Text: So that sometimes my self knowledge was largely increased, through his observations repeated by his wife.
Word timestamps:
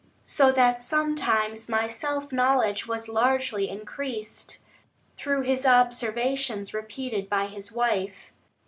So 0.25 0.51
that 0.53 0.81
sometimes 0.81 1.69
my 1.69 1.87
self 1.87 2.31
knowledge 2.31 2.87
was 2.87 3.07
largely 3.07 3.69
increased, 3.69 4.57
through 5.15 5.41
his 5.43 5.63
observations 5.63 6.73
repeated 6.73 7.29
by 7.29 7.45
his 7.45 7.71
wife. 7.71 8.31